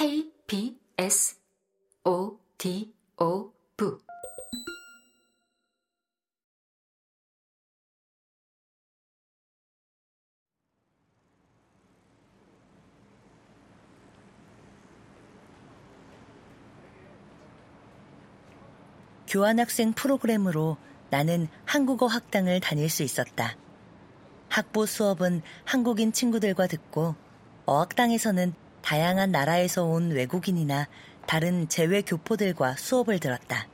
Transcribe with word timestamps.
KBS 0.00 1.36
ODO 2.04 3.52
부 3.76 3.98
교환학생 19.28 19.92
프로그램으로 19.92 20.78
나는 21.10 21.46
한국어 21.66 22.06
학당을 22.06 22.60
다닐 22.60 22.88
수 22.88 23.02
있었다. 23.02 23.54
학부 24.48 24.86
수업은 24.86 25.42
한국인 25.66 26.12
친구들과 26.12 26.68
듣고 26.68 27.16
어학당에서는 27.66 28.54
다양한 28.82 29.30
나라에서 29.30 29.84
온 29.84 30.10
외국인이나 30.10 30.88
다른 31.26 31.68
재외 31.68 32.02
교포들과 32.02 32.76
수업을 32.76 33.18
들었다. 33.18 33.68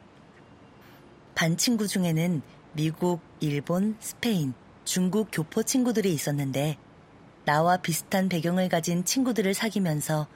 반 1.34 1.56
친구 1.56 1.86
중에는 1.86 2.42
미국, 2.72 3.20
일본, 3.40 3.96
스페인, 4.00 4.54
중국 4.84 5.28
교포 5.32 5.62
친구들이 5.62 6.12
있었는데 6.12 6.78
나와 7.45 7.76
비슷한 7.76 8.28
배경을 8.28 8.68
가진 8.68 9.04
친구들을 9.04 9.54
사귀면서 9.54 10.26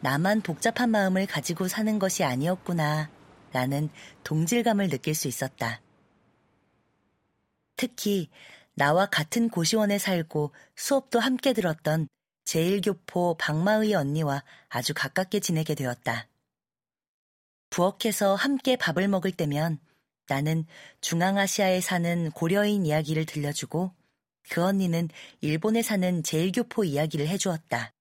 나만 0.00 0.42
복잡한 0.42 0.90
마음을 0.90 1.26
가지고 1.26 1.68
사는 1.68 1.98
것이 1.98 2.24
아니었구나 2.24 3.10
라는 3.52 3.88
동질감을 4.24 4.88
느낄 4.88 5.14
수 5.14 5.28
있었다. 5.28 5.80
특히 7.76 8.28
나와 8.74 9.06
같은 9.06 9.48
고시원에 9.48 9.98
살고 9.98 10.52
수업도 10.74 11.20
함께 11.20 11.52
들었던 11.52 12.08
제1교포 12.46 13.36
박마의 13.38 13.94
언니와 13.94 14.42
아주 14.68 14.94
가깝게 14.94 15.40
지내게 15.40 15.74
되었다. 15.74 16.28
부엌에서 17.70 18.34
함께 18.34 18.76
밥을 18.76 19.08
먹을 19.08 19.32
때면 19.32 19.78
나는 20.28 20.64
중앙아시아에 21.00 21.80
사는 21.80 22.30
고려인 22.30 22.86
이야기를 22.86 23.26
들려주고 23.26 23.92
그 24.48 24.62
언니는 24.62 25.08
일본에 25.40 25.82
사는 25.82 26.22
제1교포 26.22 26.86
이야기를 26.86 27.28
해주었다. 27.28 27.92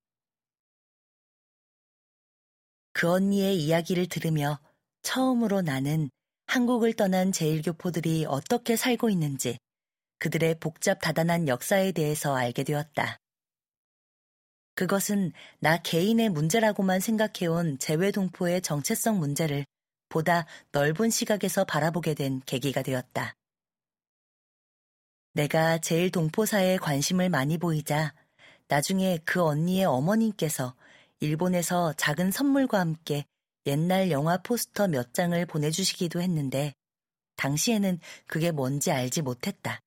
그 2.93 3.11
언니의 3.11 3.57
이야기를 3.57 4.07
들으며 4.07 4.59
처음으로 5.01 5.61
나는 5.61 6.09
한국을 6.47 6.93
떠난 6.93 7.31
제1교포들이 7.31 8.25
어떻게 8.27 8.75
살고 8.75 9.09
있는지 9.09 9.57
그들의 10.19 10.59
복잡 10.59 10.99
다단한 11.01 11.47
역사에 11.47 11.91
대해서 11.91 12.35
알게 12.35 12.63
되었다. 12.63 13.17
그것은 14.75 15.31
나 15.59 15.77
개인의 15.77 16.29
문제라고만 16.29 16.99
생각해온 16.99 17.79
재외동포의 17.79 18.61
정체성 18.61 19.19
문제를 19.19 19.65
보다 20.09 20.45
넓은 20.71 21.09
시각에서 21.09 21.63
바라보게 21.63 22.13
된 22.13 22.41
계기가 22.45 22.83
되었다. 22.83 23.33
내가 25.33 25.77
제일 25.79 26.11
동포사에 26.11 26.77
관심을 26.77 27.29
많이 27.29 27.57
보이자 27.57 28.13
나중에 28.67 29.19
그 29.25 29.43
언니의 29.43 29.85
어머님께서 29.85 30.75
일본에서 31.19 31.93
작은 31.93 32.31
선물과 32.31 32.79
함께 32.79 33.25
옛날 33.65 34.11
영화 34.11 34.37
포스터 34.37 34.87
몇 34.87 35.13
장을 35.13 35.45
보내주시기도 35.45 36.21
했는데 36.21 36.73
당시에는 37.37 37.99
그게 38.27 38.51
뭔지 38.51 38.91
알지 38.91 39.21
못했다. 39.21 39.79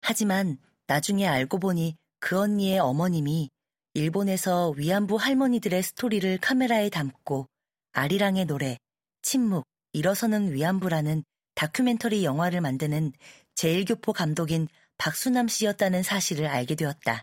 하지만 0.00 0.58
나중에 0.86 1.26
알고 1.26 1.58
보니 1.58 1.96
그 2.24 2.38
언니의 2.40 2.78
어머님이 2.78 3.50
일본에서 3.92 4.70
위안부 4.70 5.16
할머니들의 5.16 5.82
스토리를 5.82 6.38
카메라에 6.38 6.88
담고 6.88 7.50
아리랑의 7.92 8.46
노래, 8.46 8.78
침묵, 9.20 9.66
일어서는 9.92 10.54
위안부라는 10.54 11.22
다큐멘터리 11.54 12.24
영화를 12.24 12.62
만드는 12.62 13.12
제1교포 13.56 14.14
감독인 14.14 14.68
박수남 14.96 15.48
씨였다는 15.48 16.02
사실을 16.02 16.46
알게 16.46 16.76
되었다. 16.76 17.20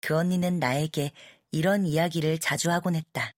그 0.00 0.16
언니는 0.16 0.58
나에게 0.58 1.12
이런 1.52 1.86
이야기를 1.86 2.40
자주 2.40 2.68
하곤 2.68 2.96
했다. 2.96 3.30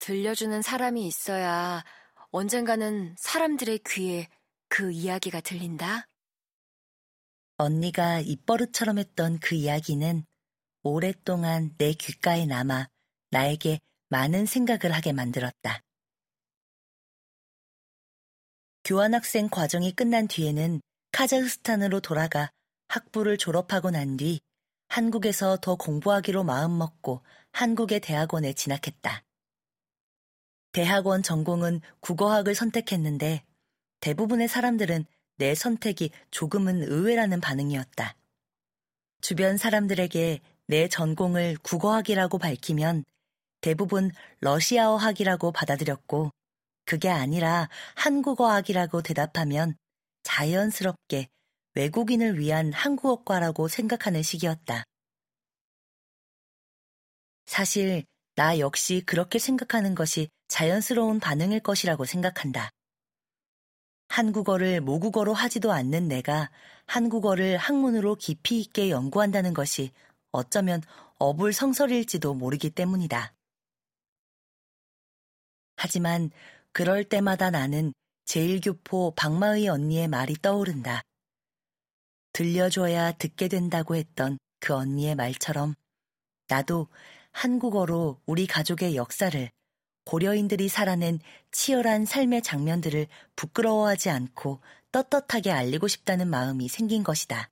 들려주는 0.00 0.62
사람이 0.62 1.06
있어야 1.06 1.84
언젠가는 2.32 3.14
사람들의 3.16 3.82
귀에 3.86 4.28
그 4.68 4.90
이야기가 4.90 5.42
들린다? 5.42 6.09
언니가 7.60 8.20
입버릇처럼 8.20 8.98
했던 8.98 9.38
그 9.38 9.54
이야기는 9.54 10.24
오랫동안 10.82 11.74
내 11.78 11.92
귓가에 11.92 12.46
남아 12.46 12.88
나에게 13.30 13.80
많은 14.08 14.46
생각을 14.46 14.92
하게 14.94 15.12
만들었다. 15.12 15.82
교환학생 18.84 19.48
과정이 19.48 19.92
끝난 19.92 20.26
뒤에는 20.26 20.80
카자흐스탄으로 21.12 22.00
돌아가 22.00 22.50
학부를 22.88 23.36
졸업하고 23.36 23.90
난 23.90 24.16
뒤 24.16 24.40
한국에서 24.88 25.56
더 25.58 25.76
공부하기로 25.76 26.42
마음먹고 26.42 27.22
한국의 27.52 28.00
대학원에 28.00 28.52
진학했다. 28.54 29.22
대학원 30.72 31.22
전공은 31.22 31.80
국어학을 32.00 32.56
선택했는데 32.56 33.44
대부분의 34.00 34.48
사람들은 34.48 35.04
내 35.40 35.54
선택이 35.54 36.10
조금은 36.30 36.82
의외라는 36.82 37.40
반응이었다. 37.40 38.14
주변 39.22 39.56
사람들에게 39.56 40.40
내 40.66 40.88
전공을 40.88 41.56
국어학이라고 41.62 42.36
밝히면 42.36 43.06
대부분 43.62 44.10
러시아어학이라고 44.40 45.52
받아들였고 45.52 46.30
그게 46.84 47.08
아니라 47.08 47.70
한국어학이라고 47.94 49.00
대답하면 49.00 49.76
자연스럽게 50.24 51.28
외국인을 51.74 52.38
위한 52.38 52.74
한국어과라고 52.74 53.68
생각하는 53.68 54.22
시기였다. 54.22 54.84
사실 57.46 58.04
나 58.34 58.58
역시 58.58 59.02
그렇게 59.06 59.38
생각하는 59.38 59.94
것이 59.94 60.28
자연스러운 60.48 61.18
반응일 61.18 61.60
것이라고 61.60 62.04
생각한다. 62.04 62.70
한국어를 64.10 64.80
모국어로 64.80 65.32
하지도 65.32 65.70
않는 65.70 66.08
내가 66.08 66.50
한국어를 66.86 67.56
학문으로 67.56 68.16
깊이 68.16 68.60
있게 68.60 68.90
연구한다는 68.90 69.54
것이 69.54 69.92
어쩌면 70.32 70.82
어불성설일지도 71.18 72.34
모르기 72.34 72.70
때문이다. 72.70 73.32
하지만 75.76 76.30
그럴 76.72 77.04
때마다 77.04 77.50
나는 77.50 77.92
제일교포 78.24 79.14
박마의 79.14 79.68
언니의 79.68 80.08
말이 80.08 80.34
떠오른다. 80.42 81.02
들려줘야 82.32 83.12
듣게 83.12 83.46
된다고 83.46 83.94
했던 83.94 84.38
그 84.58 84.74
언니의 84.74 85.14
말처럼 85.14 85.74
나도 86.48 86.88
한국어로 87.30 88.20
우리 88.26 88.48
가족의 88.48 88.96
역사를 88.96 89.50
고려인들이 90.10 90.68
살아낸 90.68 91.20
치열한 91.52 92.04
삶의 92.04 92.42
장면들을 92.42 93.06
부끄러워하지 93.36 94.10
않고 94.10 94.60
떳떳하게 94.90 95.52
알리고 95.52 95.86
싶다는 95.86 96.26
마음이 96.26 96.66
생긴 96.66 97.04
것이다. 97.04 97.48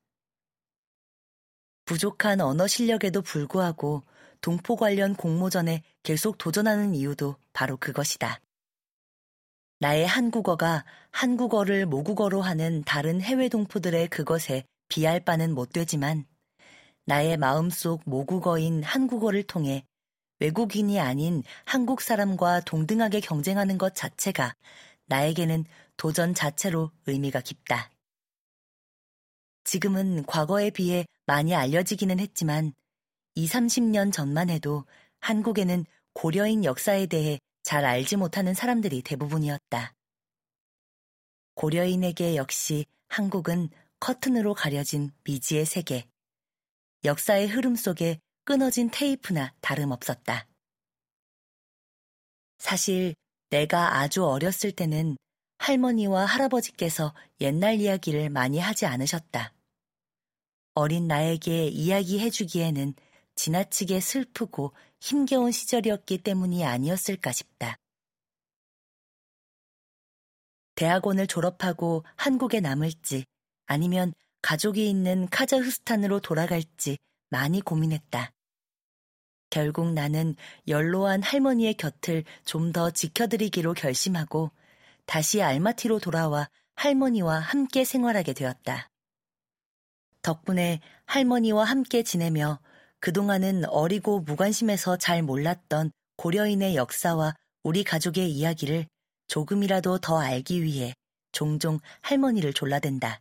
부족한 1.84 2.40
언어 2.40 2.66
실력에도 2.66 3.22
불구하고 3.22 4.02
동포 4.40 4.74
관련 4.74 5.14
공모전에 5.14 5.84
계속 6.02 6.36
도전하는 6.36 6.96
이유도 6.96 7.36
바로 7.52 7.76
그것이다. 7.76 8.40
나의 9.78 10.04
한국어가 10.04 10.84
한국어를 11.12 11.86
모국어로 11.86 12.42
하는 12.42 12.82
다른 12.82 13.20
해외 13.20 13.48
동포들의 13.48 14.08
그것에 14.08 14.64
비할 14.88 15.20
바는 15.20 15.54
못 15.54 15.72
되지만 15.72 16.26
나의 17.04 17.36
마음속 17.36 18.02
모국어인 18.04 18.82
한국어를 18.82 19.44
통해 19.44 19.84
외국인이 20.40 21.00
아닌 21.00 21.42
한국 21.64 22.00
사람과 22.00 22.60
동등하게 22.60 23.20
경쟁하는 23.20 23.78
것 23.78 23.94
자체가 23.94 24.54
나에게는 25.06 25.64
도전 25.96 26.34
자체로 26.34 26.90
의미가 27.06 27.40
깊다. 27.40 27.90
지금은 29.64 30.24
과거에 30.24 30.70
비해 30.70 31.06
많이 31.26 31.54
알려지기는 31.54 32.20
했지만 32.20 32.72
20, 33.34 33.52
30년 33.54 34.12
전만 34.12 34.48
해도 34.48 34.84
한국에는 35.20 35.84
고려인 36.14 36.64
역사에 36.64 37.06
대해 37.06 37.38
잘 37.62 37.84
알지 37.84 38.16
못하는 38.16 38.54
사람들이 38.54 39.02
대부분이었다. 39.02 39.94
고려인에게 41.54 42.36
역시 42.36 42.86
한국은 43.08 43.68
커튼으로 44.00 44.54
가려진 44.54 45.10
미지의 45.24 45.66
세계, 45.66 46.08
역사의 47.04 47.48
흐름 47.48 47.74
속에 47.74 48.20
끊어진 48.48 48.88
테이프나 48.90 49.52
다름없었다. 49.60 50.48
사실 52.56 53.14
내가 53.50 53.98
아주 53.98 54.24
어렸을 54.24 54.72
때는 54.72 55.18
할머니와 55.58 56.24
할아버지께서 56.24 57.14
옛날 57.42 57.78
이야기를 57.78 58.30
많이 58.30 58.58
하지 58.58 58.86
않으셨다. 58.86 59.52
어린 60.72 61.08
나에게 61.08 61.66
이야기해주기에는 61.66 62.94
지나치게 63.34 64.00
슬프고 64.00 64.72
힘겨운 64.98 65.52
시절이었기 65.52 66.22
때문이 66.22 66.64
아니었을까 66.64 67.32
싶다. 67.32 67.76
대학원을 70.74 71.26
졸업하고 71.26 72.02
한국에 72.16 72.60
남을지 72.60 73.26
아니면 73.66 74.14
가족이 74.40 74.88
있는 74.88 75.28
카자흐스탄으로 75.28 76.20
돌아갈지 76.20 76.96
많이 77.28 77.60
고민했다. 77.60 78.32
결국 79.50 79.92
나는 79.92 80.36
연로한 80.66 81.22
할머니의 81.22 81.74
곁을 81.74 82.24
좀 82.44 82.72
더 82.72 82.90
지켜드리기로 82.90 83.74
결심하고 83.74 84.50
다시 85.06 85.42
알마티로 85.42 86.00
돌아와 86.00 86.48
할머니와 86.76 87.38
함께 87.38 87.84
생활하게 87.84 88.34
되었다. 88.34 88.88
덕분에 90.22 90.80
할머니와 91.06 91.64
함께 91.64 92.02
지내며 92.02 92.60
그동안은 93.00 93.64
어리고 93.66 94.20
무관심해서 94.20 94.96
잘 94.98 95.22
몰랐던 95.22 95.92
고려인의 96.16 96.76
역사와 96.76 97.34
우리 97.62 97.84
가족의 97.84 98.30
이야기를 98.30 98.86
조금이라도 99.28 99.98
더 99.98 100.20
알기 100.20 100.62
위해 100.62 100.94
종종 101.32 101.78
할머니를 102.02 102.52
졸라댄다. 102.52 103.20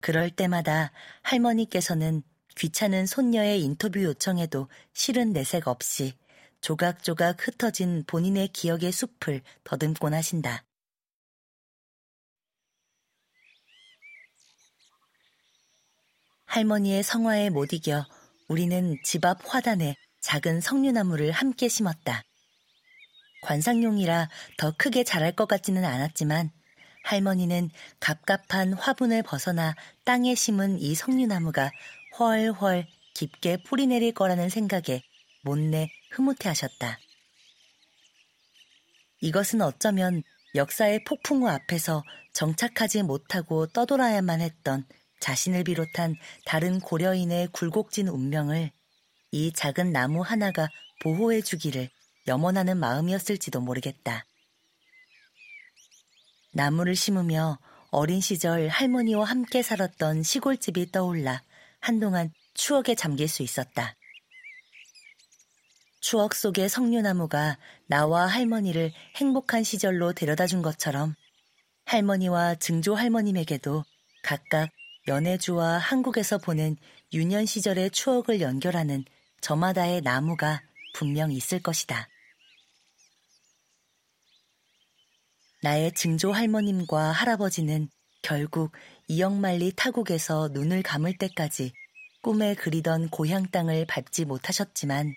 그럴 0.00 0.30
때마다 0.30 0.92
할머니께서는 1.22 2.22
귀찮은 2.58 3.06
손녀의 3.06 3.62
인터뷰 3.62 4.02
요청에도 4.02 4.68
싫은 4.92 5.32
내색 5.32 5.68
없이 5.68 6.14
조각조각 6.60 7.46
흩어진 7.46 8.02
본인의 8.04 8.48
기억의 8.48 8.90
숲을 8.90 9.42
더듬곤 9.62 10.12
하신다. 10.12 10.64
할머니의 16.46 17.04
성화에 17.04 17.50
못 17.50 17.72
이겨 17.72 18.04
우리는 18.48 18.96
집 19.04 19.24
앞 19.24 19.38
화단에 19.44 19.94
작은 20.20 20.60
석류나무를 20.60 21.30
함께 21.30 21.68
심었다. 21.68 22.22
관상용이라 23.42 24.28
더 24.56 24.74
크게 24.76 25.04
자랄 25.04 25.30
것 25.32 25.46
같지는 25.46 25.84
않았지만 25.84 26.50
할머니는 27.04 27.70
갑갑한 28.00 28.72
화분을 28.72 29.22
벗어나 29.22 29.74
땅에 30.04 30.34
심은 30.34 30.80
이 30.80 30.94
석류나무가 30.94 31.70
훨훨 32.18 32.86
깊게 33.14 33.58
뿌리 33.64 33.86
내릴 33.86 34.12
거라는 34.12 34.48
생각에 34.48 35.02
못내 35.42 35.88
흐뭇해 36.10 36.48
하셨다. 36.48 36.98
이것은 39.20 39.60
어쩌면 39.60 40.22
역사의 40.54 41.04
폭풍우 41.04 41.48
앞에서 41.48 42.02
정착하지 42.32 43.02
못하고 43.02 43.66
떠돌아야만 43.66 44.40
했던 44.40 44.84
자신을 45.20 45.64
비롯한 45.64 46.16
다른 46.44 46.80
고려인의 46.80 47.48
굴곡진 47.52 48.08
운명을 48.08 48.70
이 49.30 49.52
작은 49.52 49.92
나무 49.92 50.22
하나가 50.22 50.68
보호해 51.02 51.40
주기를 51.40 51.88
염원하는 52.26 52.78
마음이었을지도 52.78 53.60
모르겠다. 53.60 54.24
나무를 56.52 56.96
심으며 56.96 57.58
어린 57.90 58.20
시절 58.20 58.68
할머니와 58.68 59.24
함께 59.24 59.62
살았던 59.62 60.22
시골집이 60.22 60.90
떠올라 60.92 61.42
한동안 61.80 62.32
추억에 62.54 62.94
잠길 62.96 63.28
수 63.28 63.42
있었다. 63.42 63.94
추억 66.00 66.34
속의 66.34 66.68
석류나무가 66.68 67.58
나와 67.86 68.26
할머니를 68.26 68.92
행복한 69.16 69.64
시절로 69.64 70.12
데려다 70.12 70.46
준 70.46 70.62
것처럼 70.62 71.14
할머니와 71.86 72.56
증조 72.56 72.94
할머님에게도 72.94 73.84
각각 74.22 74.70
연해주와 75.06 75.78
한국에서 75.78 76.38
보낸 76.38 76.76
유년 77.12 77.46
시절의 77.46 77.90
추억을 77.90 78.40
연결하는 78.40 79.04
저마다의 79.40 80.02
나무가 80.02 80.62
분명 80.94 81.32
있을 81.32 81.62
것이다. 81.62 82.08
나의 85.62 85.92
증조 85.94 86.32
할머님과 86.32 87.10
할아버지는 87.10 87.88
결국 88.22 88.72
이영만리 89.08 89.72
타국에서 89.76 90.48
눈을 90.48 90.82
감을 90.82 91.16
때까지 91.16 91.72
꿈에 92.22 92.54
그리던 92.54 93.08
고향 93.10 93.50
땅을 93.50 93.86
밟지 93.86 94.24
못하셨지만 94.24 95.14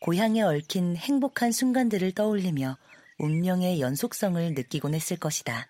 고향에 0.00 0.42
얽힌 0.42 0.96
행복한 0.96 1.52
순간들을 1.52 2.12
떠올리며 2.12 2.76
운명의 3.18 3.80
연속성을 3.80 4.54
느끼곤 4.54 4.94
했을 4.94 5.16
것이다. 5.16 5.66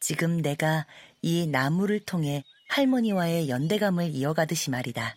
지금 0.00 0.42
내가 0.42 0.86
이 1.22 1.46
나무를 1.46 2.00
통해 2.00 2.44
할머니와의 2.68 3.48
연대감을 3.48 4.10
이어가듯이 4.10 4.70
말이다. 4.70 5.16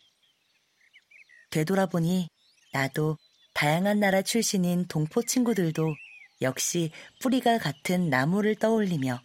되돌아보니 1.52 2.30
나도 2.72 3.18
다양한 3.54 4.00
나라 4.00 4.22
출신인 4.22 4.88
동포 4.88 5.24
친구들도 5.24 5.96
역시 6.42 6.92
뿌리가 7.20 7.58
같은 7.58 8.10
나무를 8.10 8.56
떠올리며 8.56 9.22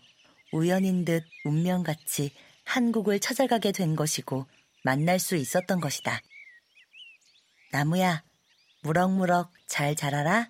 우연인 0.54 1.04
듯 1.04 1.24
운명같이 1.44 2.30
한국을 2.64 3.18
찾아가게 3.18 3.72
된 3.72 3.96
것이고 3.96 4.46
만날 4.84 5.18
수 5.18 5.34
있었던 5.34 5.80
것이다. 5.80 6.20
나무야, 7.72 8.22
무럭무럭 8.84 9.50
잘 9.66 9.96
자라라. 9.96 10.48